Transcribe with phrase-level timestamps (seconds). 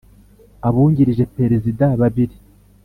[0.67, 2.35] Abungirije Perezida babiri